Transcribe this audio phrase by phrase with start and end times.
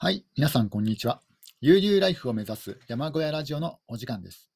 [0.00, 1.22] はい、皆さん、こんにちは。
[1.60, 4.50] 悠々ライフを目指す山小屋ラジオのお時間です。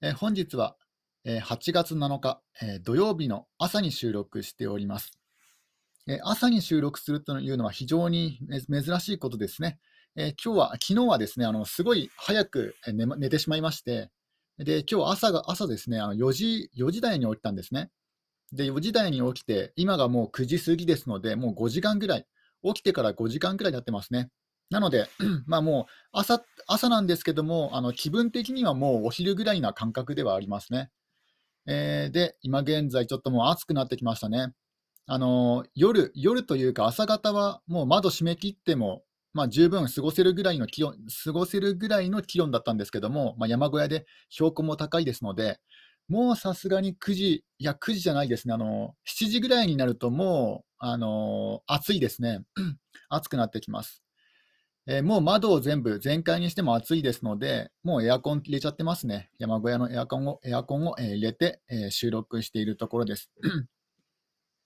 [0.00, 0.76] え本日は、
[1.24, 5.18] え8月7日、え土曜日の朝に収録しております。
[6.06, 8.38] え朝に収録するというのは非常に
[8.70, 9.80] 珍しいことですね。
[10.14, 14.10] え今日は、昨日はですね、あのすごい早く寝寝てしまいまして、
[14.58, 17.90] で今日朝が朝ですね、あの4時 ,4 時台に起きたんですね。
[18.52, 22.26] で、4時台に起きて、今がもう9時過ぎですので、もう5時間ぐらい、
[22.62, 24.30] 起きてから5時間ぐらいになってますね。
[24.72, 25.06] なので、
[25.46, 30.90] まあもう朝朝なんですけども、あの気分的にはもうお昼ぐらいな感覚ではありますね。
[31.66, 34.54] えー、で、今現在、ちょっともう暑くなってきましたね。
[35.06, 39.02] あの夜夜というか朝方はもう窓閉め切っても、
[39.34, 40.94] まあ、十分過ごせるぐらいの気温
[41.24, 45.58] 過ごせるぐらいの気温だったんですけども、まあ、山小屋で標高も高いですので、
[46.08, 52.40] もうさすがに9時、いや、9時じゃないですね、あの7時ぐらいになると、もうあの暑いですね、
[53.10, 54.02] 暑くなってきます。
[54.86, 59.30] えー、もう窓を全部全開にしても暑いですので、もうエアコン入れちゃってますね。
[59.38, 63.30] 山小屋のエアコンをエアコンを、え、入れて、えー、収録しているところです。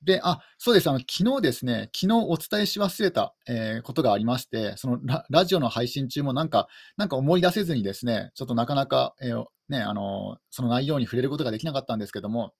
[0.03, 0.89] で、あ、そうです。
[0.89, 12.53] あの、昨日ですね、昨日お伝えし忘れた、えー、ことがありまして、そのララジオの配信中もなんか、なんか思い出せずにですね、ちょっとなかなか、えー、ね、あの、その内容に触れることができなかったんですけども、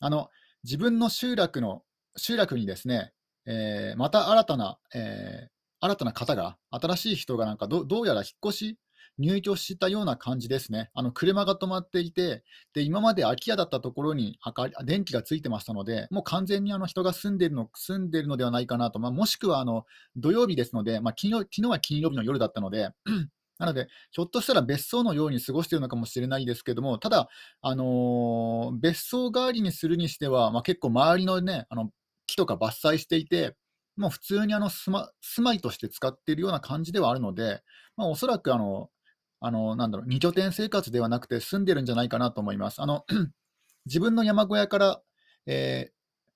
[0.00, 0.28] あの、
[0.64, 1.82] 自分の集落の、
[2.16, 3.12] 集落にですね、
[3.46, 5.51] えー、また新たな、えー、
[5.82, 8.78] 新たな方が、新しい人がなんかどどうやら引っ越し、
[9.18, 10.90] 入居したような感じですね。
[10.94, 19.84] あの車が止まっていて、で今まで空き家だったところに明かり電気がついてましたので、もう完全にあの人が住んでいるの住んでるのではないかなと、まあ、もしくはあの
[20.16, 22.90] 土曜日ですので、まあ、昨日昨日は金曜日の夜だったので、
[23.58, 27.28] なので、ひょっとしたら別荘のように過ごしているのかもしれないですけども、ただ、
[27.60, 31.90] あのー、別荘代わりにするにしては、まあ、結構周りの,、ね、あの
[32.26, 33.56] 木とか伐採していて、
[33.96, 37.62] もう普通にあの住ま住まいとして使っているような感じではあるので、
[37.96, 38.88] まあ、おそらくあの、
[39.40, 42.80] あのなんだろう、2拠点生活ではなくて住んでるんじゃないかなと思います。
[42.80, 43.04] あの
[43.86, 45.02] 自分の山小屋から、
[45.46, 45.92] えー、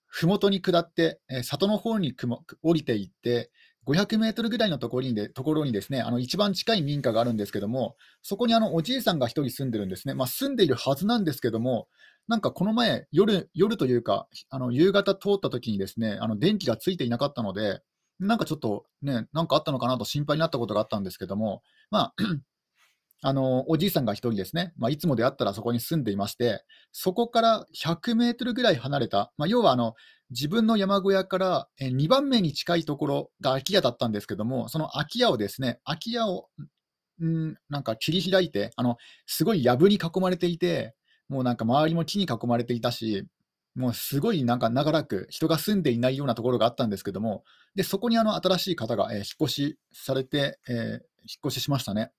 [0.08, 2.14] 麓に下って、えー、里の方に
[2.62, 3.50] 降りていって、
[3.86, 10.14] 500メートルぐらいのところにでところにですね、あの一番近い民家があるんですけども、そこにあのおじいさんが1人住んでるんですね。
[10.14, 11.86] まあ、住んでいるはずなんですけども、
[12.28, 17.80] なんかこの前、夜夜というか、あの夕方通った時にですね、あの電気がついていなかったので、
[18.18, 22.14] なんかちょっとね、なんかあったのかなと心配になったことがあったんですけども、まあ、
[23.22, 29.94] あのおじいさんが1人ですね、まあ、いつもであったらそこに住んでいまして、そこから100メートルぐらい離れた、まあ、要はあの
[30.30, 36.48] 自分の山小屋から2番目に近いところが空き家だったんですけども、その空き家をですね、空き家を
[37.24, 40.94] んなんか切り開いて、あのすごい藪に囲まれていて、
[41.28, 43.26] もうなんか周りも木に囲まれていたし、
[43.74, 47.44] もうすごいなんか長らく人が住んでいないようなところがあったんですけども、
[47.74, 51.00] でそこにあの新しい方が、えー、引っ越しされて、えー、引っ
[51.46, 52.10] 越ししましたね。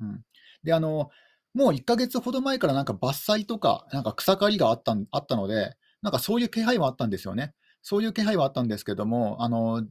[0.00, 0.24] うん、
[0.62, 1.10] であの
[1.54, 7.54] もう1ヶ月ほど前からなんか伐採とか、なんか草刈りがあったあったので、なんかそういう気配はあったんですよね。
[7.80, 9.82] そういう気配はあったんですけども、あの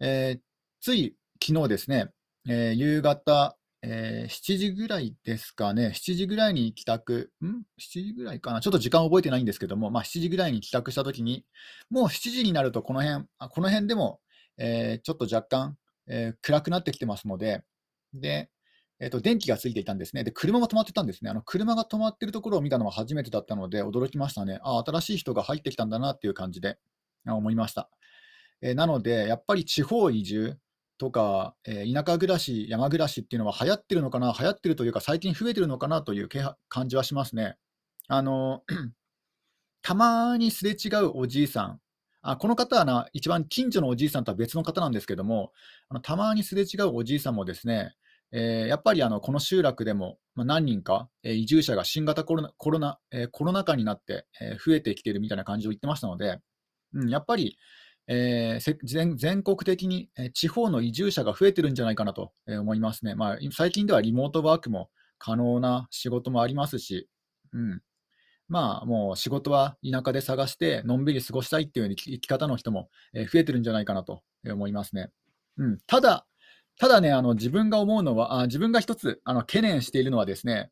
[0.00, 0.40] えー、
[0.80, 2.08] つい昨日ですね、
[2.48, 11.44] えー、夕方、えー、7時ぐらいですかね、7時ぐらいに帰宅、ん ?7 時ぐらいかな、ちょっと時間覚えてないんですけども、まあ、7時ぐらいに帰宅したときに、
[11.88, 14.20] もう7時になるとこの辺、あこの辺でも、
[14.58, 15.76] えー、ちょっと若干、
[16.06, 17.62] えー、暗くなってきてますので、
[18.12, 18.50] で、
[19.00, 20.24] えーと、電気がついていたんですね。
[20.24, 21.30] で、車が止まってたんですね。
[21.30, 24.60] あの車が止まってるところを見たのは初めてだったので、驚きましたね。
[24.62, 26.76] あ、新しい人が入ってきたんだなっていう感じで
[27.26, 27.88] 思いました。
[28.60, 30.58] えー、なので、やっぱり地方移住、
[31.00, 36.28] とか、えー、田舎暮らし、山暮らしっていうのは流行ってるのかな、流行ってるというか、最近増えてるのかなという
[36.68, 37.56] 感じはしますね。
[38.06, 38.62] あの
[39.80, 41.80] たまにすれ違うおじいさん、
[42.20, 45.52] あこの方はな、一番近所のおじいさんとは別の方なんですけども、
[45.88, 47.94] あのたまにすれ違うおじいさんもですね、
[48.32, 56.40] えー、やっぱりあのこの集落でも、まあ、何人か、えー、移住者が新型コロナコロナ、えー、コロナ禍になって、え増えてきているみたいな感じを言ってましたので、
[56.92, 57.56] うん、やっぱり、
[58.12, 63.14] えー、全全国的に地方の移住者が増えてるんじゃないかなと思いますね。
[63.14, 67.08] まあ、最近ではリモートワークも可能な仕事もありますし、
[67.52, 67.80] うん、
[68.48, 75.10] まあもう仕事は田舎で探してのんびり過ごしたいっていう生き方の人も増えてるんじゃないかなと思いますね。
[75.58, 76.26] うん、ただ、
[76.78, 80.70] ただね、あの自分が思うのは、あ自分が一つあの懸念しているのはですね、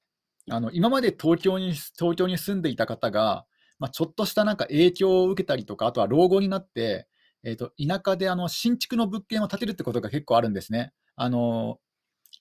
[0.50, 3.46] あの今まで東京に東京に住んでいた方が、
[3.78, 7.06] まあ、ちょっとしたなんか影響を受けたりとか、あとは老後になって、
[7.44, 10.92] えーと、田舎であの新築の物件を建てるってことが結構あるんですね。
[11.16, 11.78] あの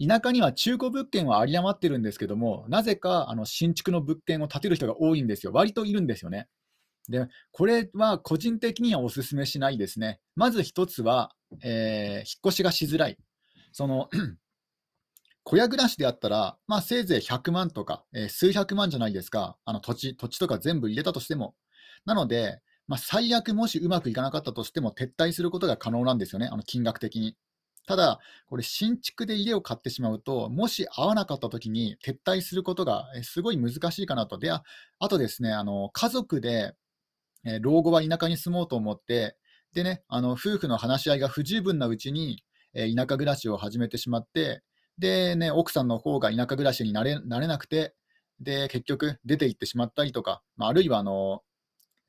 [0.06, 5.52] 田舎には中古物件は有り余ってるんですけども、なぜかあの新築の物件を建てる人が多いんですよ。
[5.54, 6.48] 割といるんですよね。
[7.10, 10.20] で、これは個人的にはお勧めしないですね。
[10.36, 11.34] まず一つは、
[11.64, 13.18] えー、引っ越しがしづらい。
[13.72, 14.10] その
[15.44, 21.56] 小屋暮らしであったら、まあ、せいぜい100万とか、えー、数百万じゃないですか、あの土地土地とか全部入れたとしても。
[22.06, 27.36] なので、まあ、最悪もしうまくいかなかったとしても撤退することが可能なんですよね、あの金額的に。
[27.88, 34.38] ただ、これ、新築で家を買ってしまうと、もし合わなかったときに撤退することがすごい難しいかなと。
[34.38, 34.64] で、あ
[35.10, 36.74] とですね、あの家族で、
[37.46, 39.38] え老後は田舎に住もうと思って、
[39.74, 42.44] でね、あの夫婦の話し合いが不十分なうちに、
[42.74, 44.64] え田舎暮らしを始めてしまって、
[44.98, 47.94] で、ね、奥さんの方が田舎暮らしになれなくて、
[48.42, 51.42] で、結局出て行ってしまったりとか、まあ、あるいはあの、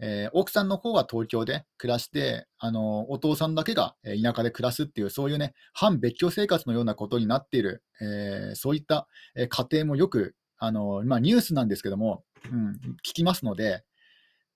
[0.00, 12.72] えー、奥さんの方は東京で暮らして、あのお父さんだけが田舎で暮らすっていう、そういうね、反別居生活のようなことになっている、えー、そういった家庭もよく、あのまあ、ニュースなんですけども、うん、
[13.06, 13.82] 聞きますので、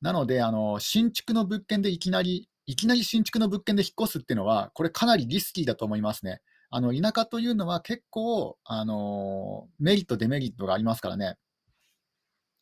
[0.00, 6.40] なのであの、新築の物件でいきなり、いきなり新築の物件で引っ越すっていうのは、これかなりリスキーだと思いますね。
[6.70, 11.36] あの田舎というのは結構、あのメリット、デメリットがありますからね。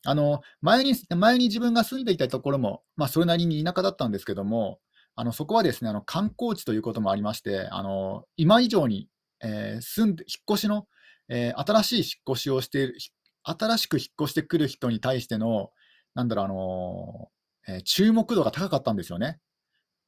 [0.04, 4.78] あの前に前に自分が住んでいたところも、まあ、それなりに田舎だったんですけども、
[5.14, 9.08] あのそこはですねあの観光地ということもありまして、あの今以上に、
[9.42, 10.86] えー、住んで引っ越しの、
[11.28, 12.96] えー、新しい引っ越しをしている、
[13.42, 15.70] 新しく引っ越してくる人に対しての、
[16.14, 17.28] なんだろう、あの
[17.68, 19.38] えー、注目度が高かったんですよね。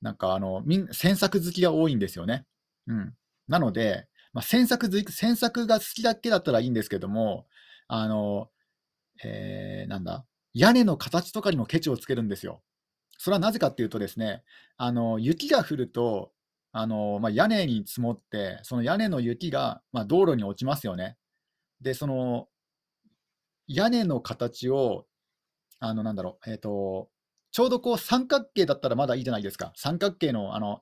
[0.00, 2.44] なんかあのみん詮索好きが多いんですよね。
[2.86, 3.14] うん、
[3.48, 7.46] なので、ま、詮索好き、詮索が好きだけだったらいいんですけども、
[7.86, 8.48] あの
[9.24, 10.24] えー、なんだ、
[10.54, 12.62] 屋根の形とかにもケチをつけるんですよ。
[13.18, 14.42] それはなぜかっていうとですね、
[14.76, 16.32] あの雪が降ると、
[16.72, 21.16] あのまあ、屋根に積もって、その屋根の雪が、まあ、道路に落ちますよね。
[21.80, 22.48] で、その
[23.68, 25.06] 屋根の形を、
[25.80, 27.08] あのなんだろう、えーと、
[27.52, 29.72] ちょうどこう三角形だったらまだいいじゃないですか。
[29.76, 30.80] 三角形のあの、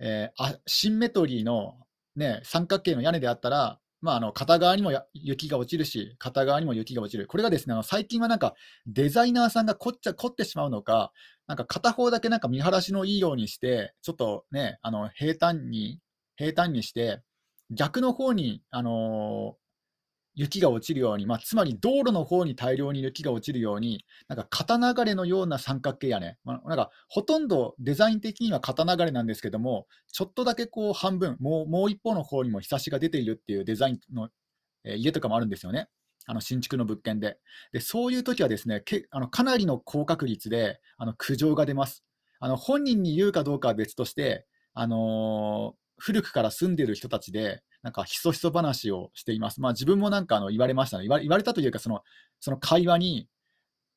[0.00, 1.76] えー、あシンメトリーの、
[2.16, 7.26] ね、三角形の屋根であったら、まあ、あの片側にも雪が落ちるし、片側にも雪が落ちる。
[7.26, 8.54] これがですね、あの最近はなんか
[8.86, 11.12] デザイナーさんが凝っちゃ凝ってしまうのか、
[11.46, 16.00] なんか片方だけなんか見晴らしのいいようにして、ちょっとね、あの平坦に、
[16.36, 17.22] 平坦にして、
[17.70, 19.56] 逆の方に、あの
[20.38, 34.28] 雪が落ちるように、まあ、つまり道路の方に大量に雪が落ちるように、なんか片流れのような三角形やね、まあ、なんかほとんどデザイン的には片流れなんですけども、ちょっとだけこう半分、もうもう一方の方にも日差しが出ているっていうデザインの、
[34.84, 35.88] えー、家とかもあるんですよね。
[36.26, 37.38] あの新築の物件で。
[37.72, 42.04] で、そういう時はですね、けあのかなりの高確率であの苦情が出ます。
[42.38, 49.62] あの本人に言うかどうかは別として、あのー、古くから住んでる人たちで、なんかひそひそ話をしています。
[49.62, 51.04] まあ、自分もなんかあの言われましたね。
[51.04, 52.02] 言わ言われたというか、その
[52.38, 53.28] その会話に、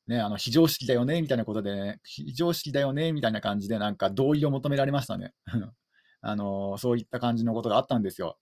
[0.06, 5.34] ね、あの非常識だよねみたいなことで、ね、非常識だよねみたいな感じで、なんか同意を求められましたね。
[6.22, 8.38] あのそういった感じのことがあったんですよ。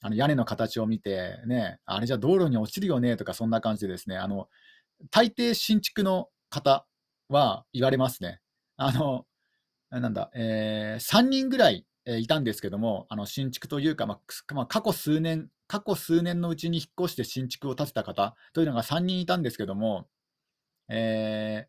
[0.00, 4.48] あの屋根の形を見て、ね、あれじゃ道路に落ちるよねとか、そんな感じでですね、あの
[5.12, 6.86] 大抵新築の方
[7.28, 8.40] は言われますね。
[8.76, 9.26] あの
[9.90, 14.18] なんだ、えー、3人ぐらいえいたんですけども、あの新築というか、ま
[14.54, 20.08] あ、過去数年、過去数年のうちに引っ越して新築を建てた方というのが3人いたんですけども、
[20.88, 21.66] え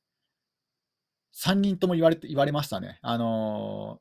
[1.36, 3.00] ー、3人とも言われ言われましたね。
[3.02, 4.00] あの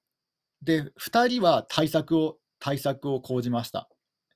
[0.63, 3.89] ー、で、2人は対策を対策を講じました。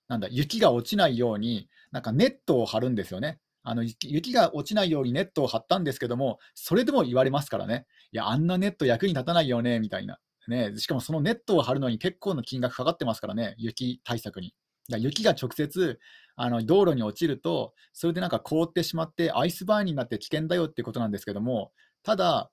[0.08, 3.38] なんだ、雪が落ちないように、なんかネットを張るんですよね。
[3.64, 10.18] あの雪が落ちないようにネットを張ったんですけども、それでも言われますからね、いや、あんなネット役に立たないよねみたいな。
[10.48, 14.54] ね、しかもそのネットを張るのに結構の金額かかってますからね、雪対策に。
[14.90, 16.00] だ雪が直接
[16.34, 21.72] あの道路に落ちると、それでなんか凍ってしまって、アイスバーンになって危険だよっていうことなんですけども、
[22.02, 22.50] ただ、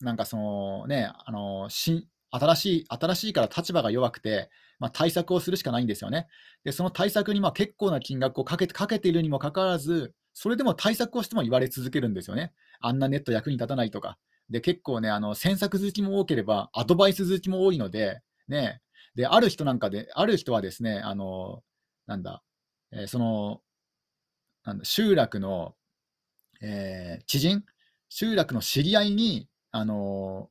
[0.00, 6.28] なんかそのね、あの新新しい新しいから立場が弱くて、まあ、対策をするしかないんですよね。
[6.64, 12.52] で、その対策にまあ結構な金額をかけてかけているにもかかわらず、それでも対策をしても言われ続けるんですよね。
[12.80, 14.18] あんなネット役に立たないとか。
[14.50, 18.80] で、結構ね、あの、詮索好きも多ければ、アドバイス好きも多いので、ね、
[19.14, 21.62] で、ある人なんかで、ある人はですね、あの、
[22.06, 22.42] なんだ、
[22.92, 23.60] えー、その、
[24.64, 25.74] なんだ、集落の、
[26.60, 27.64] えー、知人、
[28.08, 30.50] 集落の知り合いに、あの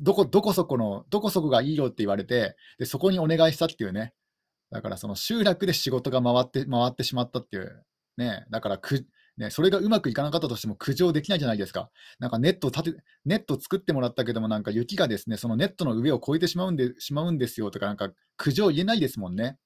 [0.00, 4.14] どこ、どこそこの、どこそこがいいよって言われて、で、そこにお願いしたっていうね。
[4.70, 7.84] だからその集落で仕事が回って、回ってしまったっていう。
[8.16, 9.06] ね、だからく、
[9.38, 11.90] ね、それがうまくいかなかったとしても苦情できないじゃないですか。
[12.18, 19.56] なんかネット立て、ネット作ってもらったけども、なんか雪がですね、そのネットの上を越えてしまうんでしまうんですよとか、なんか苦情言えないですもんね。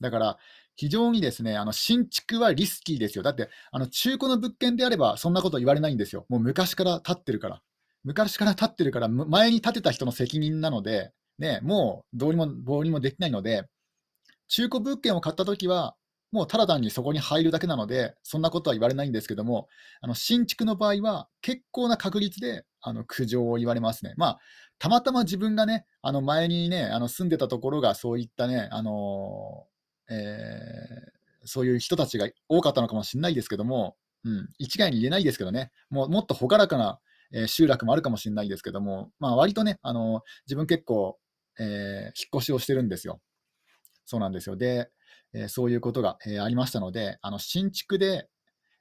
[0.00, 0.38] だから、
[0.74, 3.22] 非常にですね、あの新築はリスキーですよ。
[3.22, 6.26] だって、あの中古の物件であれば、そんなこと言われないんですよ。
[6.28, 7.62] もう昔から建ってるから。
[8.04, 13.64] 昔から建ってるから、前に建てた人の責任なので、ね、もうどうにもどうにもできないので、
[14.48, 15.94] 中古物件を買ったときは、
[16.32, 19.68] もうただ単にそこに入るだけなので、そんなことは言われないんですけども、
[20.00, 24.14] あの新築の場合は結構な確率であの苦情を言われますね。
[24.16, 24.40] まあ、
[24.78, 29.66] たまたま自分がね、あの前にね、あの住んでたところがそういったね、あの
[30.10, 36.98] えー、そういう人たちが多かったのかもしれないですけども、うん、一概に言えないですけどね、もうもっと朗らかな、
[37.32, 41.18] えー、集落もあるかもしれないですけども、まあ、割とね、あの自分結構、
[41.58, 43.20] えー、引っ越しをしてるんですよ。
[44.04, 44.56] そうなんですよ。
[44.56, 44.90] で、
[45.34, 48.28] えー、そういうことが、えー、ありましたので、あの新築で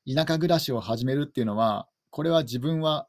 [0.08, 3.08] 田舎暮らしを始めるっていうのは、これは自分は、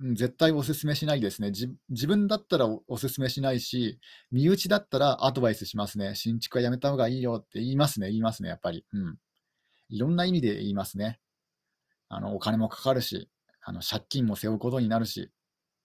[0.00, 2.06] うん、絶対お勧めしないですね自。
[2.06, 6.14] 分だったらお勧めしないし、身内だったらアドバイスしますね。
[6.14, 8.84] 新築はやめた方がいいよって言いますね、言いますね、やっぱり。
[8.92, 9.16] うん。
[9.88, 11.20] いろんな意味で言いますね。
[12.08, 13.28] あのお金もかかるし、
[13.62, 15.30] あの借金も背負うことになるし、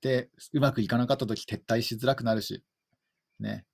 [0.01, 2.63] で、うまくいかなかったとき撤退しづらくなるし、
[3.39, 3.65] ね。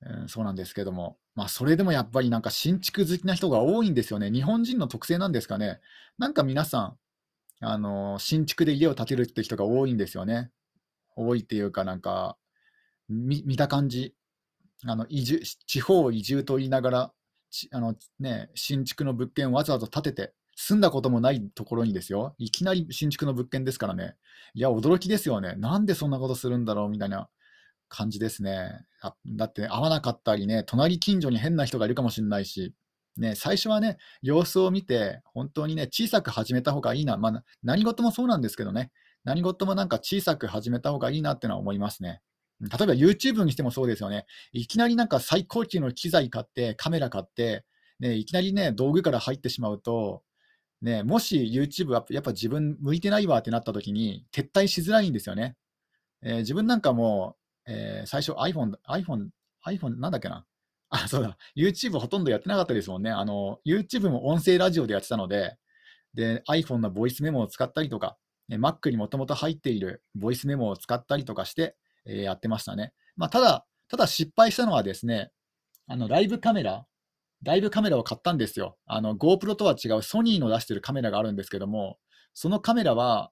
[0.00, 4.30] うん、そうなんですけども、まあ、それでもやっぱりなんか新築好きな人が多いんですよね。
[4.30, 5.80] 日本人の特性なんですかね。
[6.16, 6.98] なんか皆さん、
[7.60, 10.50] あの新築で家を建てるって人が多いんですよね。
[11.16, 12.36] 多いっていうか、なんか、
[13.08, 14.14] 見た感じ、
[14.86, 17.12] あの移住地方移住と言いながら、
[17.72, 24.14] あのね、新築の物件をわざわざ建てて、住んだこともないところにですよ、いきなり新築の物件ですからね、
[24.54, 25.54] いや、驚きですよね。
[25.56, 27.28] なんでそんなことするんだろうみたいな
[27.88, 28.70] 感じですね。
[29.00, 32.74] あだって、会わなかったりね、隣近所に変な人がいるかもしれないし、
[33.16, 38.90] ね、最初はね、様子を見て、本当にね、小さく始めた方がいいな、まあ、何事もそうなんですけどね、
[39.24, 42.20] 何事もなんか小さく始めた方がいいなってのは思いますね。
[42.60, 44.26] 例えば YouTube にしてもそうですよね。
[44.52, 47.64] いきなりなんか最高級の機材買って、カメラ買って、
[48.00, 50.22] ね、いきなりね、道具から入ってしまうと、
[50.82, 55.56] ね、もし YouTube はやっぱ自分向いてないわってなった時に撤退しづらいんですよね。
[56.22, 59.28] えー、自分なんかもえー、最初 iPhone、iPhone、
[59.66, 60.44] iPhone なんだっけな？
[60.90, 61.36] あ、そうだ。
[61.56, 63.10] YouTube ほとんどやってなかったですもんね。
[63.10, 65.56] あの、YouTube も音声ラジオでやってたので、
[66.14, 68.16] で、iPhone のボイスメモを使ったりとか、
[68.48, 72.92] Mac にもともと入っているボイスメモを使ったりとかして、えー、やってましたね。
[73.16, 75.32] まあ、ただ、ただ失敗したのはですね、
[75.86, 76.86] あの、ライブカメラ、
[77.42, 78.78] ライブカメラを買ったんですよ。
[78.86, 81.98] あの、GoPro とは違うソニーの出してるカメラがあるんですけども、
[82.32, 83.30] そのカメラは、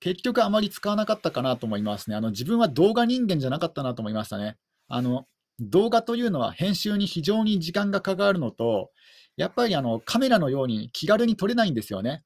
[0.00, 2.16] 結局あまり使わなかったかなと思いますね。
[2.16, 4.56] あの自分は動画人間じゃなかったなと思いましたね。
[4.88, 5.24] あの
[5.60, 8.90] 動画というのは編集に非常に時間がかかるのと、
[9.36, 12.22] やっぱりあのカメラのように気軽に撮れないんですよね。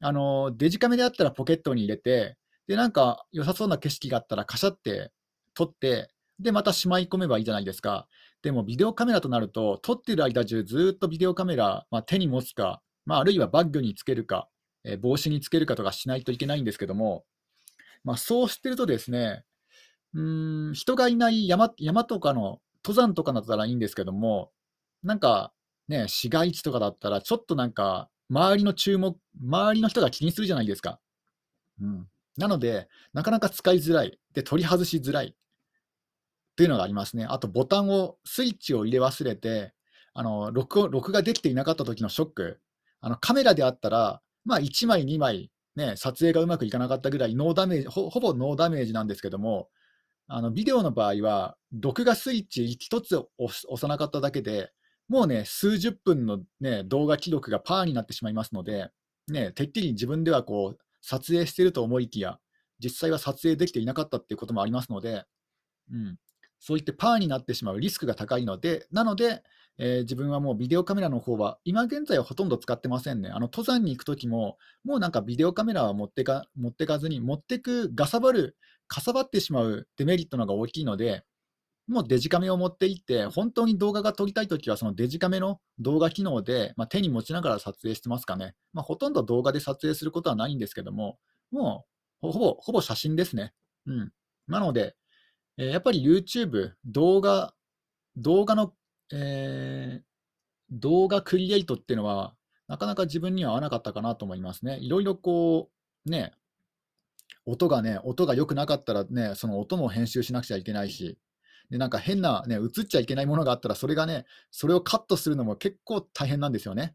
[0.00, 2.36] あのデジカメであったらポケットに入れて、
[2.68, 5.10] でなんか良さそうな景色があったらカシャって
[5.54, 8.06] 撮って、でまたしまい込めばいいじゃないですか。
[8.42, 14.48] でもビデオカメラとなると、撮ってる間中ずっとビデオカメラ、まあ、手に持つか、まあ、あるいはバッグにつけるか、
[14.84, 17.24] え帽子につけるかとかしないといけないんですけども、
[18.04, 19.44] まあ、そうしてるとですね、
[20.14, 24.50] うん、人がいない山山とかの登山とかだったらいいんですけども、
[25.02, 25.52] なんか
[25.88, 31.00] ね、市街地とかだったら、ちょっとなんか、周りの注目、周りの人が気にするじゃないですか。
[31.80, 32.08] うん、
[32.38, 34.18] なので、なかなか使いづらい。
[34.32, 35.26] で、取り外しづらい。
[35.28, 35.34] っ
[36.56, 37.24] ていうのがありますね。
[37.24, 39.74] あと、ボタンを、スイッチを入れ忘れて、
[40.14, 42.60] あの録音録画できていなかった時のショック。
[43.00, 49.68] あのカメラであったら、まあ、1枚、2枚、ね、撮影がうまくいかなかったぐらいノーダメージほ、ほぼノーダメージなんですけども、
[50.28, 54.72] あのビデオの場合は、録画スイッチ1つ押さなかっただけで、
[55.08, 58.90] もうね、数十分の、ね、動画記録がパーになってしまいますので、
[59.28, 62.38] ね、てっきり自分ではこう撮影していると思いきや、
[62.82, 65.24] 実際は撮影できていなかったっていうこともありますので、
[65.90, 66.16] うん、
[66.60, 69.42] そういってパーになってしまうリスクが高いので、なので、
[69.78, 73.30] えー、自分はもうビデオカメラの方は、今現在はほとんど使ってませんね。
[73.30, 81.24] あの登山に行くときも、もうなんかビデオカメラは持ってか持ってかずに、持ってく、がさばる、かさばってしまうデメリットの方が大きいので、
[81.88, 88.54] もうデジカメを持って行って、本当に動画が撮りたいときは、そのデジカメの動画機能で、まあ、手に持ちながら撮影してますかね。
[88.72, 91.18] まあ、ほとんど動画で撮影することはないんですけども、
[91.50, 91.84] も
[92.22, 93.52] うほぼほぼ写真ですね。
[93.86, 94.12] うん、
[94.46, 94.94] なので、
[95.58, 97.52] えー、やっぱり YouTube、動画、
[98.16, 98.72] 動画の
[99.12, 100.04] えー、
[100.70, 102.34] 動画クリエイトっていうのは、
[102.68, 104.78] なかなか自分には合わなかったかなと思いますね。
[104.80, 105.70] いろいろこ
[106.06, 106.32] う、ね、
[107.44, 111.18] 音がね、音が良くなかったらね、その音も編集しなくちゃいけないし、
[111.70, 116.94] でなんか変な、ね、映っちゃいけないものがあったら、それがね、それをカットするのも結構大変なんですよね。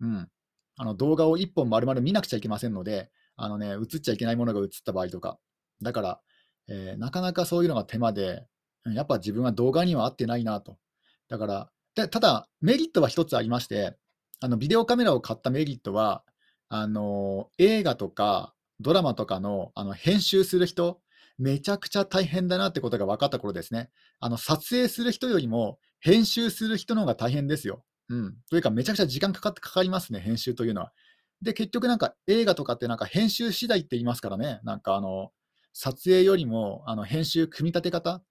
[0.00, 0.28] うん。
[0.78, 5.38] あの動画を1本丸々見なくちゃいけませんので、あのね、映っちゃいけないものが映った場合とか。
[5.82, 6.20] だから、
[6.68, 8.46] えー、なかなかそういうのが手間で、
[8.94, 10.76] やっぱ自分は動画には合ってないなと。
[11.28, 13.96] だから、でただ、メリットは一つありまして、
[14.40, 16.22] あのビデオカメラを買ったメリットは、
[16.68, 21.00] あの映画とかドラマとかのあの編集する人、
[21.38, 23.90] めちゃくちゃ大変だなってことが分かった頃ですね。
[24.20, 27.84] あの撮影する人よりも編集する人の方が大変ですよ。
[28.08, 28.36] うん。
[28.50, 30.92] というか、めちゃくちゃ時間かかってかかりますね、編集というのは。
[31.42, 34.60] で、結局なんか映画とかってなんか編集次第って言いますからね。
[34.64, 35.32] なんかあの、
[35.72, 38.22] 撮影よりもあの編集、組み立て方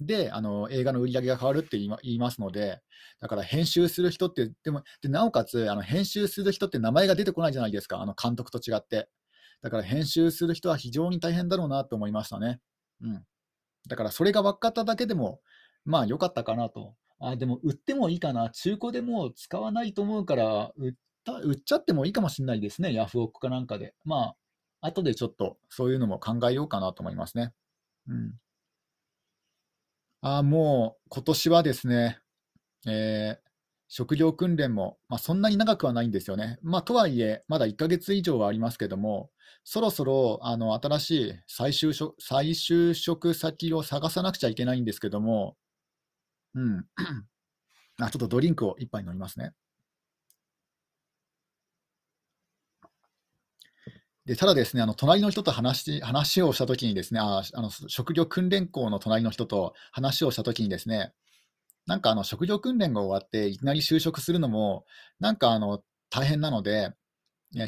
[0.00, 2.80] であの映画の売り上げが変わるって言いますので、
[3.20, 9.08] だから編集する人って、でもでなおかつあの編集する人って名前が出てこないじゃないですか、あの監督と違って。
[9.62, 12.60] だから編集する人は非常に大変だろうなと思いましたね。
[13.02, 13.24] うん。
[13.88, 15.40] だからそれが分かっただけでも、
[15.84, 16.94] まあ良かったかなと。
[17.20, 18.50] あ、でも売ってもいいかな。
[18.50, 20.92] 中古でも使わないと思うから、売っ
[21.24, 22.92] た売っちゃってもいいかもしれないですね。
[22.92, 23.94] ヤフオクかなんかで。
[24.04, 24.34] ま
[24.80, 27.52] あ、後でちょっとそういうのも考えようかなと思いますね。
[28.06, 28.34] うん。
[30.20, 32.18] あ、もう今年はですね、
[32.86, 33.50] えー、
[33.88, 36.58] 職業訓練も、まあ、そんなに長くはないんですよね。
[36.62, 39.30] まあ、とはいえ、まだ1ヶ月以上はありますけども、
[39.64, 45.56] そろそろあの新しい再就職再就職先を探さなくちゃいけないんですけども、
[46.54, 46.86] うん。
[48.00, 49.52] あ、ちょっとドリンクを1杯飲みますね。
[54.28, 61.14] でただですね、あの隣の人と話話をしたときにですねああの、職業訓練校の隣の人と話をしたときにですね、
[61.86, 64.84] なんかあの職業訓練が終わっていきなり就職するのも、
[65.18, 65.80] なんかあの
[66.10, 66.92] 大変なので、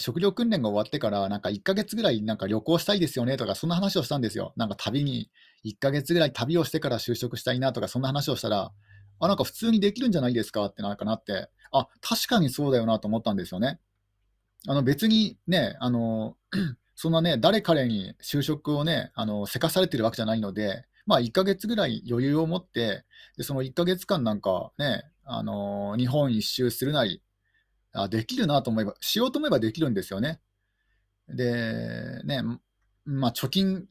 [0.01, 4.53] 職業訓練が終わってから、なんか1ヶ月ぐらいなんか旅行したいですよねとか、そんな話をしたんですよ。
[4.57, 5.31] なんか旅に、
[5.65, 8.73] 1ヶ月ぐらい旅をしてから就職したいなとか、そんな話をしたら、
[9.21, 13.81] あ、なんか普通にできるんじゃないですかってなんかなって、あ、確かにそうだよなと思ったんですよね。
[14.69, 16.37] あの別にね、あの
[16.95, 19.13] そんなね、誰彼に就職をね、
[19.47, 23.05] せかされてるわけじゃないので、まあ、1ヶ月ぐらい余裕を持って、
[23.37, 27.23] でその1ヶ月間なんかね、あの日本一周するなり
[27.93, 30.41] あ、できるなと思えば、しようと思えばできるんですよね。
[31.29, 32.43] で、ね、
[33.05, 33.87] まあ、貯金、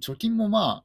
[0.00, 0.84] 貯金もま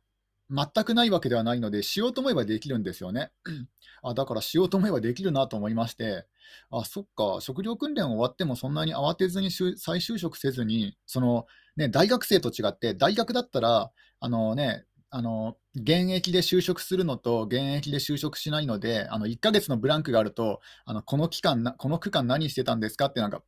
[0.51, 3.31] あ、全くないわけではないので、しようと思えばできるんですよね。
[4.01, 6.25] あだからしようと思えばできるなと思いまして、
[6.71, 11.45] あ、そっか、職業訓練終わってもそんなに慌てずに再就職せずに、その、
[11.77, 23.41] ね、大学生と違って、大学だったら、あのね、あの現役で就職するのと現役で就職しないので、あの1ヶ月のブランクがあると、あのこの期間この区間何してたんですかってなんか、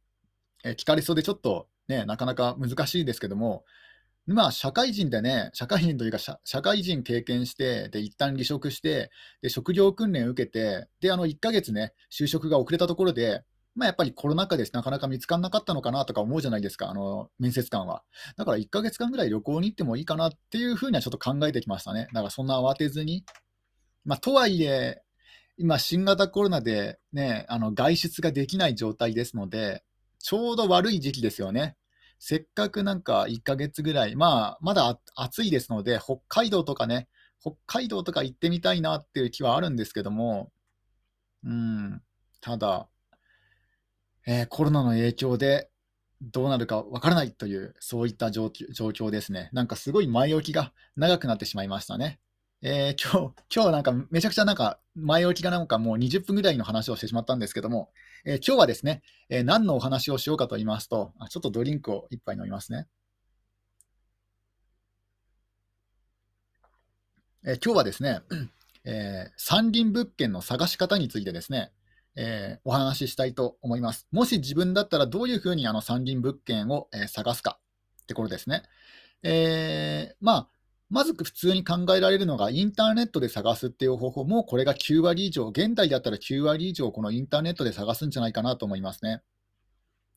[0.63, 3.63] え聞かれそうで、ちょっと、ね、なかなか難しいですけども、
[4.27, 9.09] まあ、社会人でね、社会人というか社、社会人経験して、で、一旦離職して、
[9.41, 18.03] で、職業訓練受けて、で、あの、1ヶ月ね、就職が遅れたところで、まあ、やっぱりコロナ禍で、なかなか見つからなかったのかなとか思うじゃないですか、あの、面接官は。
[18.37, 22.07] だから1ヶ月間ぐらい旅行に行ってもいいかなっていうふうにはちょっと考えてきましたね。
[22.13, 23.25] だからそんな慌てずに。
[24.05, 25.01] まあ、とはいえ、
[25.57, 29.83] 今、新型コロナでね、あの、外出ができない状態ですので、
[30.19, 31.75] ちょうど悪い時期ですよね。
[32.23, 37.09] せっかくなんか1ヶ月ぐらい、まあ、まだ暑いですので、北海道とかね、
[37.41, 40.51] 北海道とか行ってみたいなっていう気はあるんですけども、
[41.43, 42.03] うん、
[42.39, 42.87] ただ、
[44.27, 45.71] えー、コロナの影響で
[46.21, 49.49] どうなるかわからないという、そういった状況ですね。
[49.51, 52.19] なんかすごい前置きが長くなってしまいましたね。
[52.63, 57.91] えー、今日、 今日なんかめちゃくちゃなんか前置きがなんかもう20分ぐらいの話をしてしまったんですけども、
[58.23, 62.87] えー、今日はですね、えー、何のお話をしようかと言いますと、あちょっとドリンクを一杯飲みますね。
[67.43, 68.21] え今日はですね、
[68.85, 71.71] え山林物件の探し方についてですね、
[72.15, 74.07] えお話ししたいと思います。
[74.11, 77.59] もし自分だったらどういうふうにあの山林物件を、え探すか
[78.03, 78.61] ってことですね。
[79.23, 80.60] えまあ
[80.91, 89.21] まず普通に考えられるのが、インターネットで探すっていう方法も、これが9割以上、現代だったら9割以上、このインターネットで探すんじゃないかなと思いますね。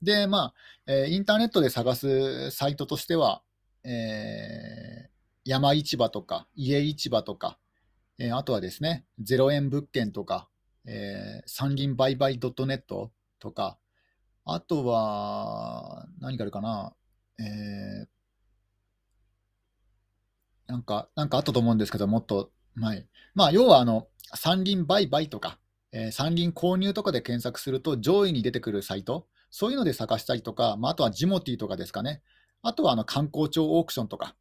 [0.02, 0.54] で、まあ、
[0.86, 3.42] えー、インターネットで探すサイトとしては、
[3.84, 5.08] えー、
[5.44, 7.56] 山市場とか、家市場とか、
[8.18, 10.48] えー、あとはですね、0円物件とか、
[10.86, 13.78] えー、山林売買 .net とか、
[14.44, 16.94] あとは、何があるかな、
[17.38, 18.13] えー、
[20.66, 23.06] なんか、なんかあったと思うんですけど、もっと前。
[23.34, 25.58] まあ、要は、あの、山林売買とか、
[25.92, 32.22] えー、山林購入とかで検索すると上位に出てくるサイト、そういうので探したりとか、まあ、あとはジモティとかですかね。
[32.62, 34.34] あとはあの観光庁オークションとか、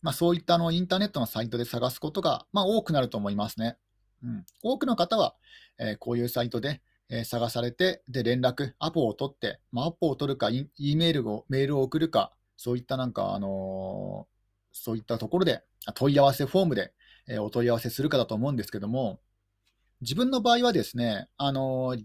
[0.00, 3.76] まあ、そういったあのインターネットのサイトで探すことが、まあ、多くなると思いますね。
[4.22, 5.34] うん、多くの方は、
[5.78, 14.26] えー、こういうサイトで、えー、探されて、で、連絡、アポを取って、まあ、アポを取るか、E メールを、メールを送るか、そういったなんか、あの
[14.74, 15.62] そういったところで、
[15.94, 16.92] 問い合わせフォームで、
[17.26, 19.20] えお問い合わせするかだと思うんですけども、
[20.02, 21.96] 自分の場合はですね、あの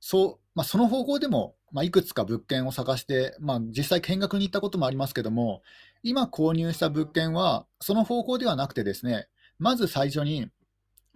[0.00, 5.62] そうまあ、その方法でも、まあ、いくつか物件を探して、まあ、実際見学に行ったこともありますけども、
[6.02, 9.28] 今購入した物件は、その方法ではなくてですね、
[9.60, 10.48] まず最初に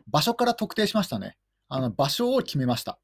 [0.07, 1.37] 場所から特定しましたね。
[1.69, 3.01] あの場所を決めました。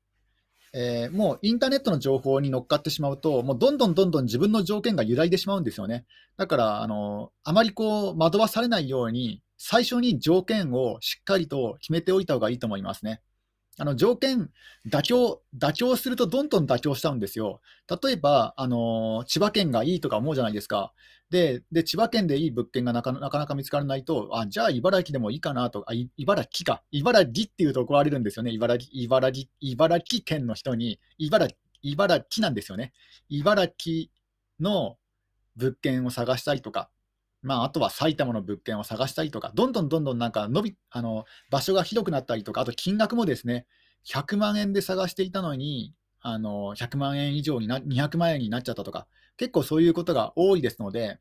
[0.72, 6.04] えー、もうインターネットの情報に乗っかってしまうと、もうどんどんどんどん自分の条件が揺らいでしまうんですよね。
[6.37, 13.20] だから、あのあまりこう惑わされないように、最初に条件をしっかりと決めておいた方がいいと思いますね。
[13.79, 14.51] あの条件
[14.88, 17.61] 妥協、妥協するとどんどん妥協しちゃうんですよ。
[18.03, 20.93] 例えば、あの千葉県がいいとか思うじゃないですか。
[21.31, 32.93] で、で千葉県でいい物件がなかなか見つからないと、あじゃあ茨城でもいいかなと、あ茨城か、茨城っていうと怒られるんですよね、茨城茨城茨城県の人に茨城、茨城なんですよね。
[33.29, 34.09] 茨城
[34.61, 34.97] の
[35.57, 36.91] 物件を探したりとか、
[37.42, 43.66] まあ、あとは埼玉の物件を探したりとか、どんどんどんどんなんか伸びあの場所が広くなったりとか、あと金額もですね、
[44.07, 51.18] 100万円で探していたのに、あの100万円以上にな、200万円になっちゃったとか、結構そういうことが多いですので、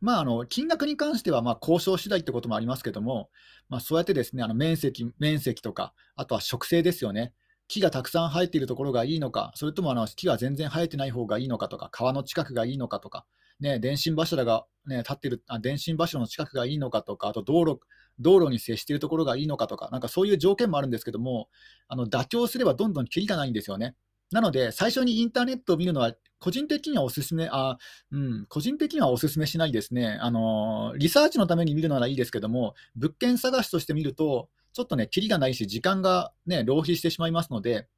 [0.00, 3.30] まあ、あの金額に関してはまあ交渉次第ってこともありますけども、
[3.68, 7.32] まあ、そうやってですねあの面積面積とか、あとは植生ですよね、
[7.68, 13.26] 木がたくさん生えているところがいいのか、それともあの木が全然生えてない方がいいのかとか、川の近くがいいのかとか、
[13.60, 17.80] ね、電信柱が、ね、立ってるあ、電信柱の近くがいいのかとか、あと道路
[18.18, 21.48] 道路に接しているところがいいのかとか、なんかそういう条件もあるんですけども、
[21.88, 23.94] あの妥協すればどんどんキリがないんですよね。
[24.32, 27.78] なので、最初にインターネットを見るのは、個人的にはおすすめ、あ
[28.10, 30.18] うん、個人的にはおすすめしないですね。
[30.20, 37.88] あのリサーチのために見るならいいですけども、物件探しとして見ると、ちょっとね、キリがないし、時間がね、浪費してしまいますので、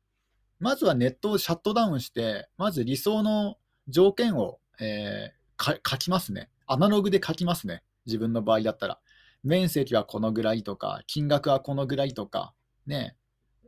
[0.60, 3.56] まずはネットをシャットダウンして、まず理想の
[3.88, 6.50] 条件を、えー、書きますね。
[6.68, 7.82] アナログで書きますね。
[8.06, 9.00] 自分の場合だったら。
[9.42, 12.54] 面積はこのぐらいとか、金額はこのぐらいとか、
[12.86, 13.16] ね。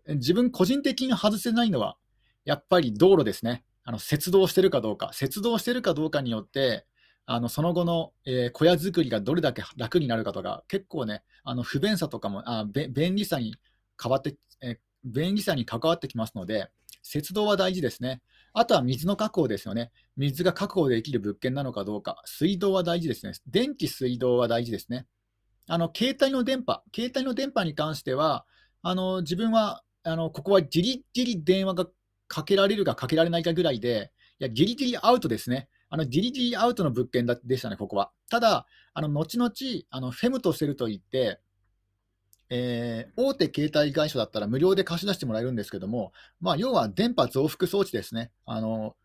[0.07, 1.97] 自分個人的に外せないのは、
[2.45, 3.65] やっぱり道路ですね。
[3.83, 5.11] あの接道してるかどうか。
[5.15, 6.87] 接道してるかどうかによって、
[7.27, 13.55] あのその後の、えー、小屋作りがどれだけ楽になるかとか、結構ね、あの不便さとかもあ便利さに
[14.03, 16.71] 変わって、えー、便利さに関わってきますので、
[17.03, 18.21] 接道は大事ですね。
[18.53, 19.91] あとは水の確保ですよね。
[20.17, 22.21] 水が確保できる物件なのかどうか。
[22.25, 23.33] 水道は大事ですね。
[23.47, 25.07] 電気、水道は大事ですね。
[25.69, 28.45] あの携帯の電波、携帯の電波に関しては、
[28.83, 31.87] あの自分はあのここはギリギリ電話が
[32.27, 35.69] かけられるかかけられないかぐらいで、いやギリギリアウトですね。
[35.91, 38.13] あのギリギリアウトの物件でしたね、ここは。
[38.31, 39.51] ただ、あの後々
[39.91, 41.41] あのフェムとセルといって、
[42.49, 48.31] えー、大手携帯会社だったら無料で貸し出してもらえるんですけども、まあ、要は電波増幅装置ですね。
[48.47, 48.97] あの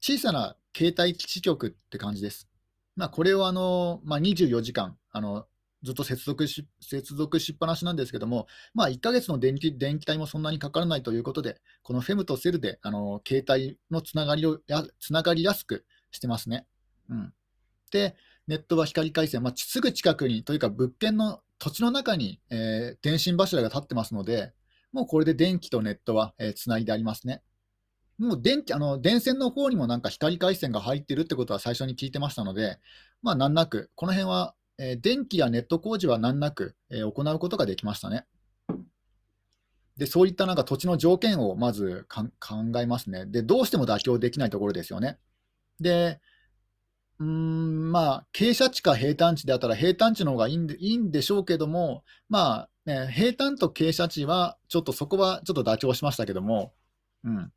[0.00, 2.48] 小さな携帯基地局って感じです。
[2.96, 5.46] まあ、これをあの、まあ、24時間あの
[5.82, 15.84] ずっと接続し接続しっぱなしなんですけども、まあ、1ヶ月の電気電気代もそんなにかからないということで、このフェムとセルであの携帯のつながりをやつながりやすく
[16.14, 16.66] してますね。
[17.10, 17.32] うん、
[17.90, 24.52] で、ネットは光回線、まあ、すぐ近くにというか物件の土地の中に、えー、電信柱が立ってますので、
[24.92, 27.42] もうこれで電気とネットは、えー、いでありますね。
[28.18, 32.78] もう電気あの電線の方にもなんか光回線が入ってるってことは最初に聞いてましたので、
[33.22, 38.26] まあ、難なく、この辺は、えー、電気やネット工事は難なく、えー、行うことができましたね。
[39.96, 42.26] でそういったなんか土地の条件をまず考
[42.80, 43.26] えますね。
[43.26, 45.18] で、どうしても妥協できないところですよね。
[45.80, 46.20] で、
[47.18, 56.72] うん、まあ、傾斜地か平坦地であったら、平坦地の方がいいんでいいんでしょうけども、まあ、ね、平坦と傾斜地は、ちょっとそこはちょっと妥協しましたけども、
[57.22, 57.52] うん、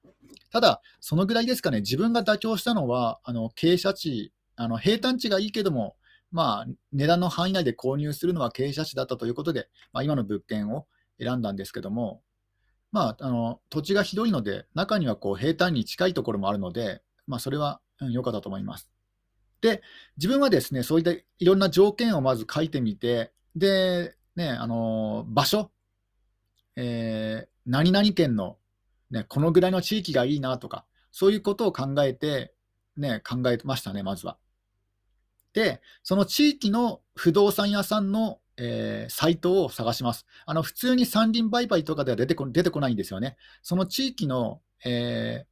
[0.52, 5.96] ただ、そのぐらいですかね、自分が妥協したのは、あの傾斜地、あの平坦地がいいけども、
[6.32, 10.86] まあ、値段の範囲内で購入するのは傾斜地だったということで、まあ、今の物件を
[11.20, 12.22] 選んだんですけども、
[12.92, 18.90] まあ、あの土地が広いので、中にはこう平坦に近いところもあるので、まあ、それは良、うん、かったと思います。
[19.62, 19.82] で、
[20.18, 25.72] 自分はですね、そういったいろんな条件をまず書いてみて、で、ね、あの場所、
[26.76, 28.58] えー、何々県の、
[29.10, 32.54] ね、このぐらいの地域がいいなとか、そういうことを考えて、
[32.96, 34.38] ね、考えましたね、まずは。
[35.54, 40.28] で、その地域の不動産屋さんの、えー、サイトを探します。
[40.46, 43.38] あの普通に山林売買とかでは出てこ出てこないんですよね。
[43.64, 45.46] その地域の、え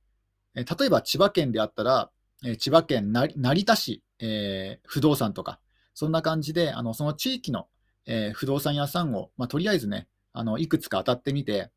[0.56, 2.12] ー、例えば千葉県であったら、
[2.44, 5.60] え千葉県成田市、え、不動産とか、
[5.94, 7.68] そんな感じで、あのその地域の、
[8.06, 11.72] え、不動産屋さんを、まあ、とりあえずね、あのいくつか当たってみて、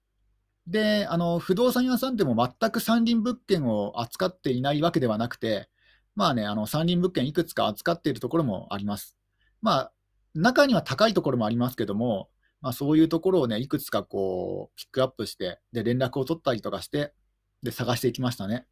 [0.67, 5.71] であの不動産屋さんでも全く山林物件を扱っていないわけではなくて、
[6.15, 9.17] まあね、あの山林物件いくつか扱っているところもあります。
[9.63, 9.93] まあ、
[10.35, 12.29] 中には高いところもありますけども、
[12.61, 17.15] まあ、そういうところをね、いくつかこうピックアップして、で連絡を取ったりとかして、
[17.63, 18.67] で探していきましたね。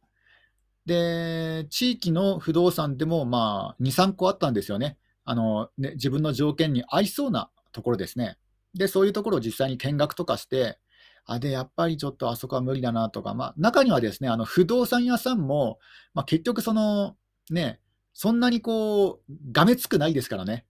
[0.87, 4.97] で、地域の不動産でも、まあ、2、3個あったんですよね。
[5.25, 8.37] あのね自分の条件に合いそうなところですね。
[8.73, 10.79] で、そういうところを実際に見学とかして、
[11.25, 15.77] あ、で、やっぱりちょっとあそこは無理だなとか、まあ、中にはですね、あの不動産屋さんも、
[16.13, 17.17] まあ、結局、その、
[17.51, 17.81] ね、
[18.13, 20.65] そんなにこう、がめつくないですからね。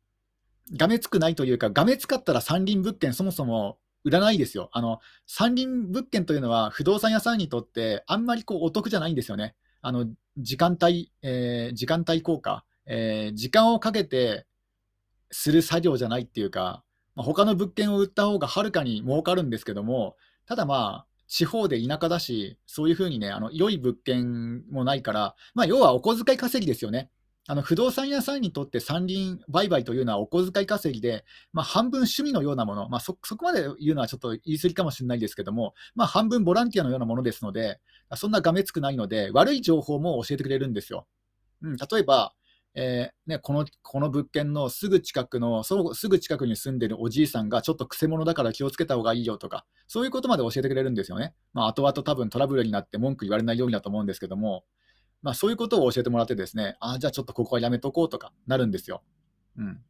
[0.75, 4.71] がめつくないというか、がめつかったら山林物件、そもそも売らないですよ。
[4.73, 9.53] あの山林物件というのは、不動産屋さんにとって、あんまりこうお得じゃないんですよね。
[9.81, 14.45] あの時間帯、えー、時間帯効果、えー、時間をかけて
[15.31, 16.83] する作業じゃないっていうか、
[17.15, 27.09] まあ、他の物件を売った方がはるかに儲かるんですけども、ただまあ、地方で田舎だし、そういうふうにね、あの良い物件もないから、まあ、要はお小遣い稼ぎですよね。
[27.49, 37.79] あの不動産屋さんにとって山林売買というのはお小遣い稼ぎで、まあ、半分趣味のようなもの、まあそ、そこまで言うのはちょっと言い過ぎかもしれないですけども、まあ、半分ボランティアのようなものですので、
[38.15, 41.07] そんながめつくないので、悪い情報も教えてくれるんですよ。
[41.61, 42.33] うん、例えば、
[42.79, 51.33] えー、ね、このこの物件のすぐ近くの、そのすぐ近くに住んでるおじいさんがちょっとくせ者だから気をつけた方がいいよとか、そういうことまで教えてくれるんですよね。
[51.53, 54.63] まあ、後々多分トラブルになって文句言われないようにだと思うんですけども、
[55.23, 59.01] まあ、そういうことを教えてもらってですね、あじゃあちょっとここはやめとこうとかなるんですよ。
[59.57, 59.81] うん、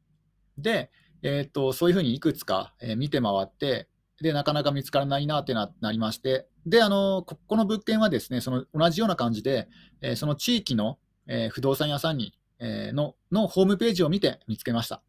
[0.57, 0.89] で、
[1.23, 3.89] えー、っと、そういうふうにいくつか、見て回って、
[4.21, 9.67] で、なかなか見つからないなってななりまして、で、あのここの物件はですね、その同じような感じで、
[10.01, 10.99] えー、その地域の、
[11.29, 15.01] え不動産屋さんにえののホームページを見て見つけました。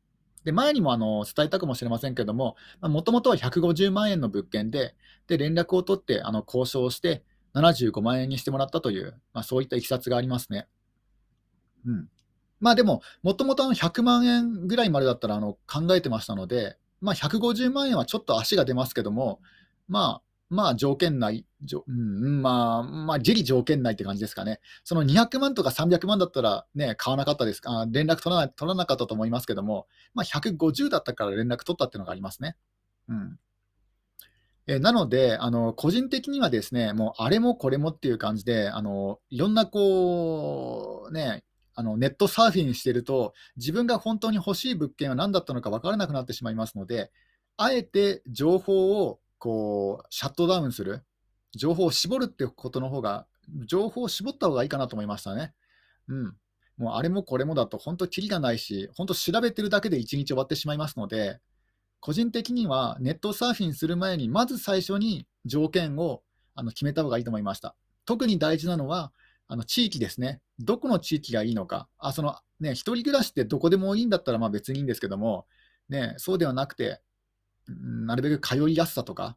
[0.44, 4.94] で前にもあの伝えたかもしれませんけども、もともとは150万円の物件で、
[5.26, 7.22] で連絡を取ってあの交渉して、
[7.54, 10.68] 75万円にしてもらったという、まあ、そういったいきさつがありますね。
[11.86, 12.08] うん、
[12.60, 19.40] まあでも、もともと100万円ぐらいまでだったらあの考えてましたので、まあ、150万円はちょっと足が出ますけども、
[19.88, 21.46] まあ、まあ条件内、
[21.86, 24.60] うん、まあ、まあ、ギリ条件内って感じですかね。
[24.84, 32.56] その200万とか300万だったらね、買わなかったですあ連絡取らな取らなかったと思いますけども、まあ、150だったから連絡取ったっていうのがありますね。
[33.08, 33.38] うん。
[34.68, 41.42] えなので、あの個人的にはですね、もうあれもこれもっていう感じで、あのいろんなこう、ね、
[41.74, 47.10] あのネットサーフィンしてると、自分が本当に欲しい物件は何だったのか分からなくなってしまいますので、
[47.56, 51.04] あえて情報をこう、シャットダウンする、
[51.56, 53.26] 情報を絞るってことの方が、
[53.66, 55.54] 情報を絞った方がいいかなと思いましたね。
[56.08, 56.36] うん。
[56.76, 61.40] もうあれもこれもだと、本当、きりがないし、本当、調べてるだけで1日終わってしまいますので、
[62.00, 66.22] 個人的にはネットサーフィンする前に、まず最初に条件を
[66.54, 67.74] あの決めた方がいいと思いました。
[68.04, 69.12] 特に大事なのは、
[69.48, 70.40] あの地域ですね。
[70.58, 71.88] どこの地域がいいのか。
[71.98, 75.46] あそのね、一人暮らしってどこでもいいんだったらまあ別にいいんですけども、
[75.88, 77.00] ね、そうではなくて、
[77.68, 79.36] なるべく通いやすさとか、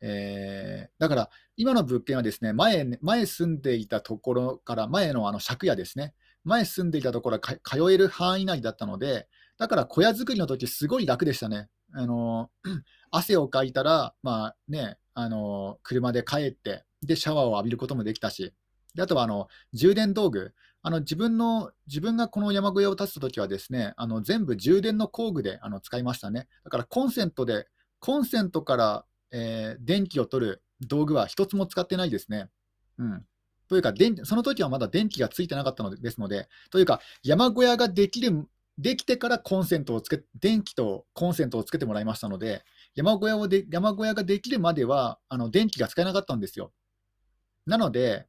[0.00, 6.14] えー、だから今の物件はですね前、前住んでいたところから前のあの借家ですね、
[6.44, 9.26] 前住んでいたところは通える範囲内だったので、
[9.58, 11.68] だから小屋作りの時すごい楽でしたね。
[11.92, 12.50] あの
[13.10, 18.52] 汗をかいたら、まあね、あの車で帰って、でシャワーを浴びることもできたし、
[18.96, 26.48] であとはあの充電道具、あの自分の自分がこの山小屋を建てたときはですね、あの全部充電の工具であの使いましたね。
[26.64, 27.66] だからコンセントで、
[27.98, 32.48] コンセントから、えー、電気を取る道具は一つも使ってないですね。
[32.98, 33.26] うん。
[33.68, 33.92] というか、
[34.24, 38.46] その時はまだ電気がついてなかったのでですので、というか、山小屋ができる、
[38.78, 46.72] できてからコンセントをつけ、電気とコンセントをつけてもらいましたので、山小屋をで山小屋ができるまではあの電気が使えなかったんですよ。
[47.66, 48.26] なので、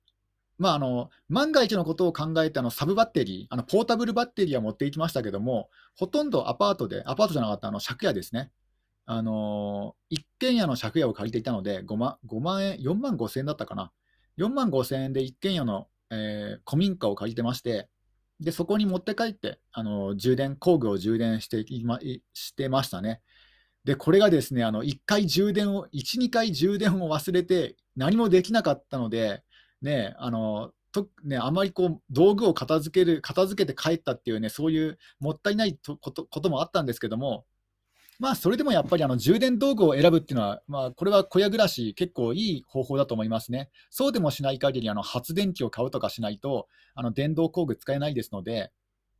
[0.57, 8.51] まあ、あの万が一のことを考えてあのサブバッテリー、あのポータブルバッテリーは持っていきましたけども、ほとんどアパートで、アパートじゃなかったあの借家ですね、
[9.05, 13.91] あの一軒家の借家を借りていたので5万、5万円、4万5千円だったかな、
[14.37, 17.87] 4万5千円で一軒家の、えー、古民家を借りてまして、
[18.39, 21.99] でそこに持って帰って、あの充電、工具を充電していま
[22.33, 23.21] してましたね。
[23.83, 29.43] で、これがですね、あの1回充電を、1、2回充電を忘れて、何もできなかったので、
[29.81, 37.45] ね、あのとね、あまりこう道具を片付ける片付けて帰ったっていうね、そういうもったいないことこともあったんですけども、
[38.19, 43.69] まあ、それでもやっぱりあの充電道具を選ぶっていうのは、まあ、これは小屋暮らし、結構いい方法だと思いますね。
[43.91, 48.71] そうでもしない限りあり、発電機を買うとかしないと、あの電動工具使えないですので、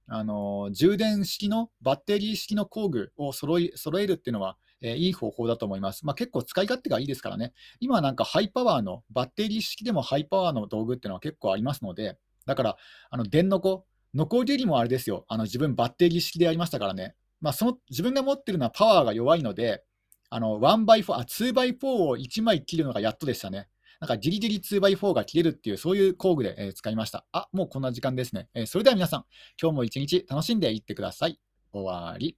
[0.08, 6.06] あの充電式のバッテリー式の工具を揃い揃えるっていうのは、えー、いい方法だと思います。
[6.06, 7.54] まあ、結構使い勝手がいいですからね。
[7.80, 12.78] 今なんかハイパワーの、バッテリー式でもハイパワーの道具っていうのは結構ありますので、だから、
[13.10, 17.16] あの電の子、ノコギリもあれですよ、あの自分バッテリー式でやりましたからね。
[17.42, 19.84] まあ、その自分が持ってるのはパワーが弱いので、
[20.30, 23.68] あの 1x4、あ、2x4 を1枚切るのがやっとでしたね。
[24.00, 27.26] なんかギリギリ 2x4 が切れるっていう、そういう工具で、えー、使いました。
[27.32, 28.48] あ、もうこんな時間ですね。
[28.54, 29.26] えー、それでは皆さん、
[29.62, 31.40] 今日も一日楽しんでいってください。
[31.72, 32.38] 終わり。